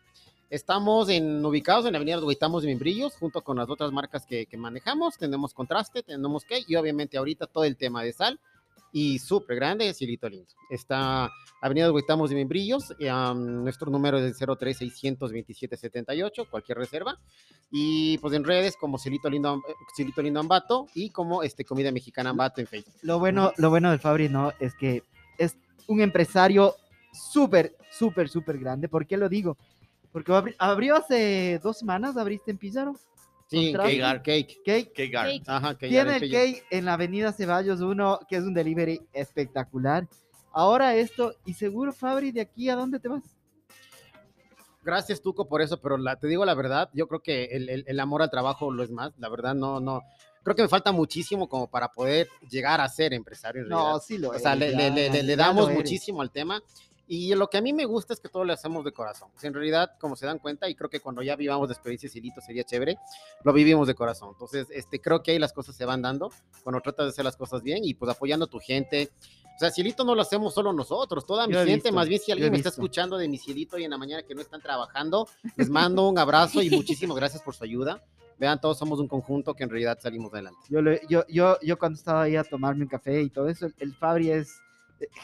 Estamos 0.50 1.10
en, 1.10 1.44
ubicados 1.44 1.84
en 1.84 1.92
la 1.92 1.98
avenida 1.98 2.24
Huitamos 2.24 2.62
de 2.62 2.68
Membrillos, 2.68 3.14
junto 3.16 3.42
con 3.42 3.58
las 3.58 3.68
otras 3.68 3.92
marcas 3.92 4.24
que, 4.24 4.46
que 4.46 4.56
manejamos. 4.56 5.18
Tenemos 5.18 5.52
contraste, 5.52 6.02
tenemos 6.02 6.44
que, 6.44 6.64
y 6.66 6.74
obviamente 6.76 7.18
ahorita 7.18 7.46
todo 7.46 7.64
el 7.64 7.76
tema 7.76 8.02
de 8.02 8.12
sal. 8.14 8.40
Y 8.92 9.18
súper 9.18 9.56
grande, 9.56 9.92
Cielito 9.94 10.28
Lindo. 10.28 10.48
Está 10.70 11.30
Avenida 11.60 11.86
Huitamos 11.92 12.30
de 12.30 12.36
Membrillos. 12.36 12.94
am, 13.10 13.62
nuestro 13.64 13.90
número 13.90 14.18
es 14.18 14.24
el 14.40 14.56
03600 14.56 15.32
cualquier 16.50 16.78
reserva. 16.78 17.18
Y 17.70 18.18
pues 18.18 18.34
en 18.34 18.44
redes 18.44 18.76
como 18.76 18.98
Cielito 18.98 19.28
Lindo, 19.28 19.48
Am- 19.50 19.62
Cielito 19.94 20.22
Lindo 20.22 20.40
Ambato 20.40 20.86
y 20.94 21.10
como 21.10 21.42
este, 21.42 21.64
Comida 21.64 21.92
Mexicana 21.92 22.30
Ambato 22.30 22.60
en 22.60 22.66
Facebook. 22.66 22.94
Lo 23.02 23.18
bueno, 23.18 23.52
lo 23.58 23.70
bueno 23.70 23.90
del 23.90 23.98
Fabri, 23.98 24.28
¿no? 24.28 24.52
Es 24.58 24.74
que 24.74 25.02
es 25.38 25.56
un 25.86 26.00
empresario 26.00 26.74
súper, 27.12 27.76
súper, 27.90 28.28
súper 28.28 28.58
grande. 28.58 28.88
¿Por 28.88 29.06
qué 29.06 29.16
lo 29.16 29.28
digo? 29.28 29.56
Porque 30.12 30.32
abri- 30.32 30.54
abrió 30.58 30.96
hace 30.96 31.60
dos 31.62 31.78
semanas, 31.78 32.16
abriste 32.16 32.50
en 32.50 32.58
Pizarro. 32.58 32.94
Sí, 33.48 33.72
cake, 33.72 34.22
cake. 34.22 34.60
Cake. 34.64 34.92
Cake. 34.92 35.42
Ajá, 35.46 35.72
ya 35.72 35.78
Tiene 35.78 36.16
el 36.16 36.30
cake 36.30 36.64
en 36.70 36.84
la 36.84 36.92
avenida 36.94 37.32
Ceballos 37.32 37.80
1, 37.80 38.20
que 38.28 38.36
es 38.36 38.42
un 38.42 38.52
delivery 38.52 39.00
espectacular. 39.12 40.06
Ahora 40.52 40.94
esto, 40.94 41.32
y 41.46 41.54
seguro, 41.54 41.92
Fabri, 41.92 42.30
¿de 42.30 42.42
aquí 42.42 42.68
a 42.68 42.76
dónde 42.76 43.00
te 43.00 43.08
vas? 43.08 43.22
gracias 44.82 45.20
Tuco 45.20 45.46
por 45.48 45.60
eso, 45.60 45.78
pero 45.80 45.98
la, 45.98 46.16
te 46.16 46.26
digo 46.28 46.44
la 46.46 46.54
verdad, 46.54 46.88
yo 46.94 47.06
creo 47.08 47.20
que 47.20 47.44
el, 47.46 47.68
el- 47.68 47.84
el 47.86 48.00
amor 48.00 48.22
al 48.22 48.30
trabajo 48.30 48.72
lo 48.72 48.82
es 48.82 48.90
más, 48.90 49.12
la 49.18 49.28
verdad 49.28 49.54
no, 49.54 49.80
no, 49.80 50.00
creo 50.42 50.56
que 50.56 50.62
me 50.62 50.68
falta 50.68 50.92
muchísimo 50.92 51.46
como 51.46 51.68
para 51.68 51.88
poder 51.88 52.26
llegar 52.48 52.80
a 52.80 52.88
ser 52.88 53.12
empresario. 53.12 53.62
en 53.62 53.68
realidad. 53.68 54.00
sí 54.02 54.16
lo 54.16 54.30
o 54.30 54.38
sea, 54.38 54.54
le, 54.54 54.70
le- 54.74 54.90
le- 54.90 55.10
le- 55.10 55.22
le 55.22 55.36
damos 55.36 55.70
muchísimo 55.70 56.22
al 56.22 56.30
tema 56.30 56.62
y 57.08 57.34
lo 57.34 57.48
que 57.48 57.56
a 57.56 57.62
mí 57.62 57.72
me 57.72 57.86
gusta 57.86 58.12
es 58.12 58.20
que 58.20 58.28
todo 58.28 58.44
lo 58.44 58.52
hacemos 58.52 58.84
de 58.84 58.92
corazón. 58.92 59.30
Sea, 59.36 59.48
en 59.48 59.54
realidad, 59.54 59.92
como 59.98 60.14
se 60.14 60.26
dan 60.26 60.38
cuenta, 60.38 60.68
y 60.68 60.74
creo 60.74 60.90
que 60.90 61.00
cuando 61.00 61.22
ya 61.22 61.36
vivamos 61.36 61.68
de 61.68 61.72
experiencia 61.72 62.08
Silito 62.08 62.42
sería 62.42 62.64
chévere, 62.64 62.98
lo 63.44 63.52
vivimos 63.54 63.88
de 63.88 63.94
corazón. 63.94 64.30
Entonces, 64.32 64.66
este, 64.70 65.00
creo 65.00 65.22
que 65.22 65.30
ahí 65.30 65.38
las 65.38 65.54
cosas 65.54 65.74
se 65.74 65.86
van 65.86 66.02
dando 66.02 66.30
cuando 66.62 66.80
tratas 66.82 67.06
de 67.06 67.10
hacer 67.10 67.24
las 67.24 67.36
cosas 67.36 67.62
bien 67.62 67.82
y 67.82 67.94
pues 67.94 68.10
apoyando 68.10 68.44
a 68.44 68.48
tu 68.48 68.58
gente. 68.58 69.10
O 69.56 69.58
sea, 69.58 69.70
Cielito 69.70 70.04
no 70.04 70.14
lo 70.14 70.22
hacemos 70.22 70.52
solo 70.52 70.72
nosotros, 70.72 71.26
toda 71.26 71.46
mi 71.46 71.54
gente, 71.54 71.74
visto, 71.74 71.92
más 71.92 72.08
bien 72.08 72.20
si 72.20 72.30
alguien 72.30 72.52
me 72.52 72.58
está 72.58 72.68
escuchando 72.68 73.16
de 73.16 73.26
mi 73.26 73.38
Cielito 73.38 73.78
y 73.78 73.84
en 73.84 73.90
la 73.90 73.98
mañana 73.98 74.22
que 74.22 74.34
no 74.34 74.40
están 74.40 74.60
trabajando, 74.60 75.26
les 75.56 75.70
mando 75.70 76.08
un 76.08 76.18
abrazo 76.18 76.62
y 76.62 76.70
muchísimas 76.70 77.16
gracias 77.16 77.42
por 77.42 77.54
su 77.54 77.64
ayuda. 77.64 78.04
Vean, 78.38 78.60
todos 78.60 78.78
somos 78.78 79.00
un 79.00 79.08
conjunto 79.08 79.54
que 79.54 79.64
en 79.64 79.70
realidad 79.70 79.98
salimos 80.00 80.32
adelante. 80.32 80.60
Yo, 80.68 80.80
yo, 81.08 81.24
yo, 81.28 81.58
yo 81.60 81.78
cuando 81.78 81.98
estaba 81.98 82.22
ahí 82.22 82.36
a 82.36 82.44
tomarme 82.44 82.84
un 82.84 82.88
café 82.88 83.20
y 83.20 83.30
todo 83.30 83.48
eso, 83.48 83.66
el, 83.78 83.94
Fabri 83.94 84.30
es 84.30 84.60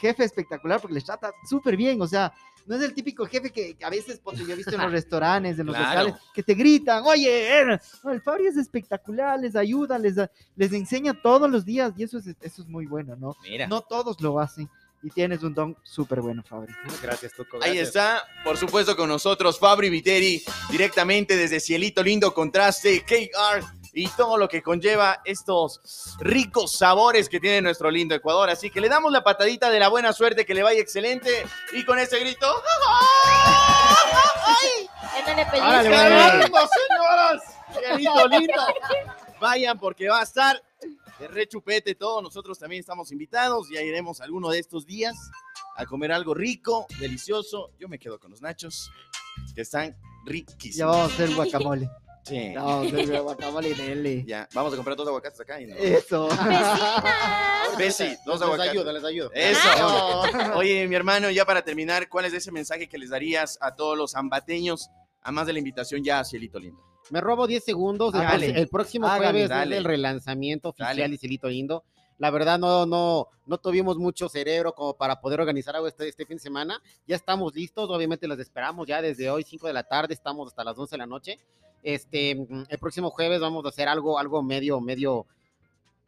jefe 0.00 0.24
espectacular 0.24 0.80
porque 0.80 0.94
les 0.94 1.04
trata 1.04 1.32
súper 1.48 1.76
bien. 1.76 2.00
O 2.02 2.06
sea, 2.06 2.32
No 2.66 2.76
es 2.76 2.82
el 2.82 2.94
típico 2.94 3.26
jefe 3.26 3.50
que 3.50 3.76
a 3.84 3.90
veces, 3.90 4.18
ponte, 4.20 4.40
yo 4.46 4.54
he 4.54 4.56
visto 4.56 4.70
en 4.70 4.78
los 4.78 4.86
Ah, 4.86 4.90
restaurantes, 4.92 5.58
en 5.58 5.66
los 5.66 5.76
Claro. 5.76 6.00
locales, 6.08 6.14
que 6.32 6.42
te 6.42 6.54
gritan, 6.54 7.02
oye, 7.04 7.46
er, 7.58 7.78
no, 8.02 8.10
el 8.10 8.22
Fabri 8.22 8.46
es 8.46 8.56
espectacular, 8.56 9.38
les 9.38 9.54
ayuda, 9.54 9.98
les, 9.98 10.14
les 10.56 10.72
enseña 10.72 11.12
todos 11.20 11.50
los 11.50 11.66
días 11.66 11.92
y 11.98 12.04
eso 12.04 12.16
es, 12.16 12.28
eso 12.40 12.62
es 12.62 12.66
muy 12.68 12.86
bueno, 12.86 13.16
¿no? 13.16 13.36
Mira. 13.42 13.66
No 13.66 13.82
todos 13.82 14.18
lo 14.22 14.40
hacen 14.40 14.66
y 15.02 15.10
tienes 15.10 15.42
un 15.42 15.52
don 15.52 15.76
súper 15.82 16.22
bueno, 16.22 16.42
Fabri. 16.42 16.72
Gracias, 17.02 17.34
Tuco. 17.34 17.58
Ahí 17.62 17.76
está, 17.76 18.22
por 18.42 18.56
supuesto, 18.56 18.96
con 18.96 19.10
nosotros 19.10 19.58
Fabri 19.58 19.90
Viteri, 19.90 20.42
directamente 20.70 21.36
desde 21.36 21.60
Cielito 21.60 22.02
Lindo 22.02 22.32
Contraste, 22.32 23.00
Cake 23.02 23.30
Art 23.38 23.66
y 23.96 24.08
todo 24.08 24.36
lo 24.36 24.48
que 24.48 24.60
conlleva 24.62 25.20
estos 25.24 26.16
ricos 26.18 26.72
sabores 26.72 27.28
que 27.28 27.38
tiene 27.40 27.62
nuestro 27.62 27.90
lindo 27.90 28.14
Ecuador. 28.14 28.50
Así 28.50 28.68
que 28.70 28.80
le 28.80 28.88
damos 28.88 29.12
la 29.12 29.22
patadita 29.22 29.70
de 29.70 29.78
la 29.78 29.88
buena 29.88 30.12
suerte, 30.12 30.44
que 30.44 30.54
le 30.54 30.62
vaya 30.62 30.80
excelente. 30.80 31.46
Y 31.72 31.84
con 31.84 31.98
ese 31.98 32.18
grito, 32.18 32.46
Ya. 35.24 35.90
¡Caramba, 35.90 36.68
señoras! 36.68 37.42
Cielito 37.72 38.28
Lindo. 38.28 38.62
Vayan 39.40 39.78
porque 39.78 40.08
va 40.08 40.20
a 40.20 40.22
estar 40.24 40.60
de 41.18 41.28
rechupete 41.28 41.94
todo. 41.94 42.20
Nosotros 42.22 42.58
también 42.58 42.80
estamos 42.80 43.12
invitados. 43.12 43.68
Ya 43.70 43.80
iremos 43.80 44.20
alguno 44.20 44.50
de 44.50 44.58
estos 44.58 44.86
días 44.86 45.14
a 45.76 45.86
comer 45.86 46.12
algo 46.12 46.34
rico, 46.34 46.86
delicioso. 46.98 47.70
Yo 47.78 47.88
me 47.88 47.98
quedo 47.98 48.18
con 48.18 48.30
los 48.30 48.42
nachos, 48.42 48.90
que 49.54 49.62
están 49.62 49.92
Ya 49.92 49.98
riquísimos. 50.26 50.90
vamos 50.96 51.10
a 51.10 51.14
hacer 51.14 51.34
guacamole. 51.34 51.88
Sí. 52.24 52.54
Guacamole, 52.54 53.74
Nelly. 53.74 54.24
Ya, 54.26 54.48
vamos 54.54 54.72
a 54.72 54.76
comprar 54.76 54.96
dos 54.96 55.06
aguacates 55.06 55.40
acá. 55.40 55.60
Y 55.60 55.66
no. 55.66 55.76
Eso. 55.76 56.28
Bessie, 57.78 58.16
dos 58.24 58.40
Les 58.40 58.42
aguacates. 58.42 58.72
ayudo, 58.72 58.92
les 58.92 59.04
ayudo. 59.04 59.30
Eso. 59.34 60.22
Oye, 60.56 60.86
mi 60.88 60.94
hermano, 60.94 61.30
ya 61.30 61.44
para 61.44 61.62
terminar, 61.62 62.08
¿cuál 62.08 62.24
es 62.24 62.32
ese 62.32 62.50
mensaje 62.52 62.88
que 62.88 62.98
les 62.98 63.10
darías 63.10 63.58
a 63.60 63.74
todos 63.74 63.96
los 63.98 64.14
ambateños, 64.14 64.90
a 65.22 65.32
más 65.32 65.46
de 65.46 65.52
la 65.52 65.58
invitación 65.58 66.02
ya 66.02 66.20
a 66.20 66.24
Cielito 66.24 66.58
Lindo? 66.58 66.80
Me 67.10 67.20
robo 67.20 67.46
10 67.46 67.62
segundos. 67.62 68.14
El, 68.14 68.20
Dale. 68.22 68.58
el 68.58 68.68
próximo 68.68 69.08
jueves 69.08 69.48
dale. 69.50 69.74
es 69.74 69.78
el 69.78 69.84
relanzamiento 69.84 70.70
oficial 70.70 70.96
Dale. 70.96 71.08
de 71.10 71.18
Cielito 71.18 71.48
Lindo. 71.48 71.84
La 72.16 72.30
verdad, 72.30 72.58
no, 72.58 72.86
no, 72.86 73.26
no 73.44 73.58
tuvimos 73.58 73.98
mucho 73.98 74.28
cerebro 74.28 74.72
como 74.72 74.94
para 74.96 75.20
poder 75.20 75.40
organizar 75.40 75.74
algo 75.74 75.88
este, 75.88 76.08
este 76.08 76.24
fin 76.24 76.36
de 76.36 76.42
semana. 76.42 76.80
Ya 77.06 77.16
estamos 77.16 77.54
listos, 77.54 77.90
obviamente 77.90 78.28
los 78.28 78.38
esperamos 78.38 78.86
ya 78.86 79.02
desde 79.02 79.28
hoy, 79.28 79.42
5 79.42 79.66
de 79.66 79.72
la 79.72 79.82
tarde, 79.82 80.14
estamos 80.14 80.46
hasta 80.48 80.62
las 80.64 80.78
11 80.78 80.94
de 80.94 80.98
la 80.98 81.06
noche. 81.06 81.38
Este, 81.84 82.34
mm, 82.34 82.64
el 82.68 82.78
próximo 82.78 83.10
jueves 83.10 83.40
vamos 83.40 83.64
a 83.64 83.68
hacer 83.68 83.86
algo, 83.86 84.18
algo 84.18 84.42
medio, 84.42 84.80
medio, 84.80 85.26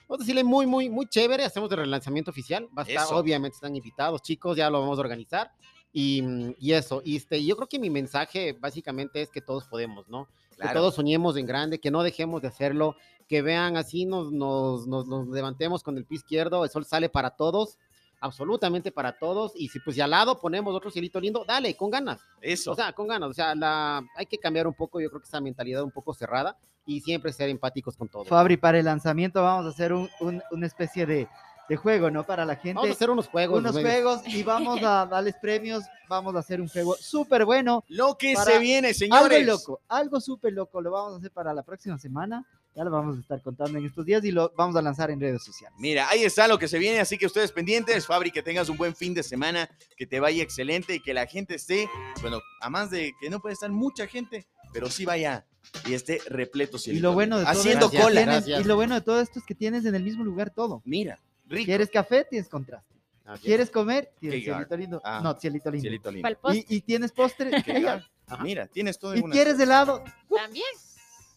vamos 0.08 0.20
a 0.20 0.24
decirle 0.24 0.42
muy, 0.42 0.66
muy, 0.66 0.88
muy 0.88 1.06
chévere. 1.06 1.44
Hacemos 1.44 1.70
el 1.70 1.78
relanzamiento 1.78 2.32
oficial. 2.32 2.68
Va 2.76 2.82
a 2.82 2.86
estar, 2.86 3.06
obviamente 3.12 3.54
están 3.54 3.76
invitados, 3.76 4.22
chicos, 4.22 4.56
ya 4.56 4.68
lo 4.70 4.80
vamos 4.80 4.98
a 4.98 5.02
organizar. 5.02 5.52
Y, 5.92 6.22
mm, 6.22 6.54
y 6.58 6.72
eso, 6.72 7.02
y 7.04 7.16
este, 7.16 7.44
yo 7.44 7.54
creo 7.56 7.68
que 7.68 7.78
mi 7.78 7.90
mensaje 7.90 8.52
básicamente 8.52 9.22
es 9.22 9.30
que 9.30 9.40
todos 9.40 9.68
podemos, 9.68 10.08
¿no? 10.08 10.26
que 10.60 10.68
todos 10.68 10.94
soñemos 10.94 11.36
en 11.36 11.46
grande, 11.46 11.78
que 11.78 11.90
no 11.90 12.02
dejemos 12.02 12.42
de 12.42 12.48
hacerlo, 12.48 12.96
que 13.28 13.42
vean 13.42 13.76
así, 13.76 14.06
nos, 14.06 14.32
nos, 14.32 14.86
nos, 14.86 15.06
nos 15.06 15.28
levantemos 15.28 15.82
con 15.82 15.98
el 15.98 16.06
pie 16.06 16.16
izquierdo, 16.16 16.64
el 16.64 16.70
sol 16.70 16.86
sale 16.86 17.08
para 17.08 17.30
todos, 17.30 17.78
absolutamente 18.20 18.90
para 18.92 19.18
todos, 19.18 19.52
y 19.54 19.68
si 19.68 19.78
pues 19.80 19.96
ya 19.96 20.04
al 20.04 20.10
lado 20.10 20.40
ponemos 20.40 20.74
otro 20.74 20.90
cielito 20.90 21.20
lindo, 21.20 21.44
dale, 21.46 21.76
con 21.76 21.90
ganas, 21.90 22.20
Eso. 22.40 22.72
o 22.72 22.74
sea, 22.74 22.92
con 22.92 23.06
ganas, 23.08 23.30
o 23.30 23.34
sea, 23.34 23.54
la, 23.54 24.02
hay 24.16 24.26
que 24.26 24.38
cambiar 24.38 24.66
un 24.66 24.74
poco, 24.74 25.00
yo 25.00 25.08
creo 25.10 25.20
que 25.20 25.26
esa 25.28 25.40
mentalidad 25.40 25.82
un 25.82 25.90
poco 25.92 26.14
cerrada, 26.14 26.56
y 26.86 27.00
siempre 27.00 27.32
ser 27.32 27.48
empáticos 27.48 27.96
con 27.96 28.08
todos. 28.08 28.28
Fabri, 28.28 28.56
para 28.56 28.78
el 28.78 28.84
lanzamiento 28.84 29.42
vamos 29.42 29.66
a 29.66 29.70
hacer 29.70 29.92
un- 29.92 30.08
un- 30.20 30.42
una 30.52 30.66
especie 30.66 31.04
de, 31.04 31.28
de 31.68 31.76
juego, 31.76 32.12
¿no? 32.12 32.24
Para 32.24 32.44
la 32.44 32.54
gente. 32.54 32.74
Vamos 32.74 32.90
a 32.90 32.92
hacer 32.92 33.10
unos 33.10 33.26
juegos. 33.26 33.58
unos 33.58 33.72
juegos 33.72 34.20
y 34.28 34.44
vamos 34.44 34.80
a 34.84 35.04
darles 35.10 35.34
premios. 35.42 35.82
Vamos 36.08 36.36
a 36.36 36.38
hacer 36.38 36.60
un 36.60 36.68
juego 36.68 36.94
súper 36.94 37.44
bueno. 37.44 37.82
Lo 37.88 38.16
que 38.16 38.36
se 38.36 38.60
viene, 38.60 38.94
señores. 38.94 39.36
Algo 39.40 39.52
loco, 39.52 39.80
algo 39.88 40.20
súper 40.20 40.52
loco. 40.52 40.80
Lo 40.80 40.92
vamos 40.92 41.14
a 41.14 41.16
hacer 41.16 41.32
para 41.32 41.52
la 41.52 41.64
próxima 41.64 41.98
semana. 41.98 42.46
Ya 42.76 42.84
lo 42.84 42.90
vamos 42.90 43.16
a 43.16 43.20
estar 43.20 43.40
contando 43.40 43.78
en 43.78 43.86
estos 43.86 44.04
días 44.04 44.22
y 44.24 44.30
lo 44.30 44.52
vamos 44.54 44.76
a 44.76 44.82
lanzar 44.82 45.10
en 45.10 45.18
redes 45.18 45.42
sociales. 45.42 45.74
Mira, 45.80 46.08
ahí 46.10 46.24
está 46.24 46.46
lo 46.46 46.58
que 46.58 46.68
se 46.68 46.78
viene, 46.78 47.00
así 47.00 47.16
que 47.16 47.24
ustedes 47.24 47.50
pendientes, 47.50 48.06
Fabri, 48.06 48.30
que 48.30 48.42
tengas 48.42 48.68
un 48.68 48.76
buen 48.76 48.94
fin 48.94 49.14
de 49.14 49.22
semana, 49.22 49.68
que 49.96 50.06
te 50.06 50.20
vaya 50.20 50.42
excelente 50.42 50.94
y 50.96 51.00
que 51.00 51.14
la 51.14 51.26
gente 51.26 51.54
esté, 51.54 51.88
bueno, 52.20 52.38
a 52.60 52.68
más 52.68 52.90
de 52.90 53.14
que 53.18 53.30
no 53.30 53.40
puede 53.40 53.54
estar 53.54 53.70
mucha 53.70 54.06
gente, 54.06 54.46
pero 54.74 54.90
sí 54.90 55.06
vaya 55.06 55.46
y 55.86 55.94
esté 55.94 56.20
repleto. 56.28 56.76
Y 56.76 56.80
Cielito 56.80 57.08
lo 57.08 57.14
bueno 57.14 57.38
de 57.38 57.44
todo 57.44 57.52
Haciendo 57.52 57.88
Gracias, 57.88 58.02
cola. 58.04 58.20
gracias. 58.20 58.60
y 58.60 58.64
lo 58.64 58.74
bueno 58.76 58.94
de 58.94 59.00
todo 59.00 59.20
esto 59.22 59.38
es 59.38 59.46
que 59.46 59.54
tienes 59.54 59.86
en 59.86 59.94
el 59.94 60.02
mismo 60.02 60.22
lugar 60.22 60.50
todo. 60.50 60.82
Mira, 60.84 61.18
rico. 61.46 61.64
¿Quieres 61.64 61.88
café? 61.90 62.24
Tienes 62.28 62.48
contraste. 62.50 62.94
¿Quieres 63.42 63.70
comer? 63.70 64.12
Tienes 64.20 64.44
cielito 64.44 64.76
lindo. 64.76 65.00
Ah, 65.02 65.20
no, 65.24 65.34
cielito 65.40 65.70
lindo. 65.70 65.80
Cielito 65.82 66.10
lindo. 66.12 66.28
Y, 66.52 66.76
y 66.76 66.80
tienes 66.82 67.10
postre. 67.10 67.50
Mira, 68.42 68.66
tienes 68.66 68.98
todo 68.98 69.14
en 69.14 69.20
y 69.20 69.22
una- 69.22 69.32
quieres 69.32 69.58
helado. 69.58 70.04
también. 70.28 70.66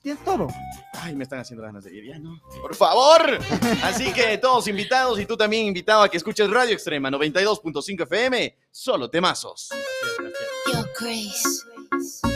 Tienes 0.04 0.24
todo. 0.24 0.48
Ay, 1.02 1.16
me 1.16 1.24
están 1.24 1.40
haciendo 1.40 1.64
ganas 1.64 1.84
de 1.84 1.96
ir, 1.96 2.20
no. 2.20 2.42
Por 2.62 2.76
favor. 2.76 3.40
Así 3.84 4.12
que 4.14 4.38
todos 4.38 4.68
invitados 4.68 5.20
y 5.20 5.26
tú 5.26 5.38
también 5.38 5.66
invitado 5.66 6.04
a 6.04 6.10
que 6.10 6.18
escuches 6.18 6.50
Radio 6.50 6.74
Extrema 6.74 7.10
92.5 7.10 8.04
FM, 8.04 8.58
solo 8.72 9.10
temazos. 9.10 9.70
Gracias. 10.18 10.50
Your 10.74 10.90
grace. 11.00 12.29